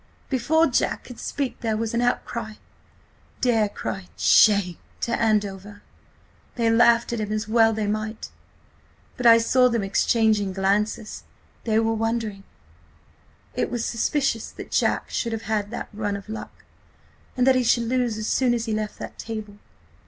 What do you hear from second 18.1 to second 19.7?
as soon as he left that table.